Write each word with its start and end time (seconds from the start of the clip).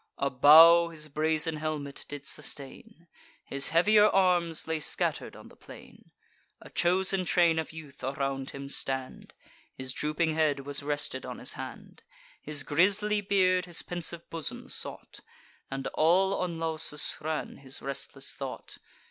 A 0.17 0.31
bough 0.31 0.89
his 0.89 1.09
brazen 1.09 1.57
helmet 1.57 2.05
did 2.09 2.25
sustain; 2.25 3.07
His 3.45 3.69
heavier 3.69 4.07
arms 4.09 4.65
lay 4.67 4.79
scatter'd 4.79 5.35
on 5.35 5.49
the 5.49 5.55
plain: 5.55 6.09
A 6.59 6.71
chosen 6.71 7.23
train 7.23 7.59
of 7.59 7.71
youth 7.71 8.03
around 8.03 8.49
him 8.49 8.67
stand; 8.67 9.35
His 9.75 9.93
drooping 9.93 10.33
head 10.33 10.61
was 10.61 10.81
rested 10.81 11.23
on 11.23 11.37
his 11.37 11.53
hand: 11.53 12.01
His 12.41 12.63
grisly 12.63 13.21
beard 13.21 13.65
his 13.65 13.83
pensive 13.83 14.27
bosom 14.31 14.69
sought; 14.69 15.19
And 15.69 15.85
all 15.93 16.33
on 16.35 16.57
Lausus 16.57 17.21
ran 17.21 17.57
his 17.57 17.79
restless 17.79 18.33
thought. 18.33 18.79